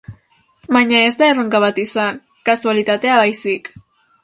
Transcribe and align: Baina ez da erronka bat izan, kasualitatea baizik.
Baina 0.77 1.01
ez 1.09 1.11
da 1.19 1.27
erronka 1.33 1.61
bat 1.65 1.83
izan, 1.85 2.19
kasualitatea 2.51 3.21
baizik. 3.23 3.73